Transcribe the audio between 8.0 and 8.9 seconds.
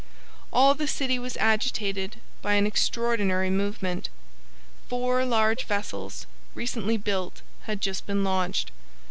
been launched.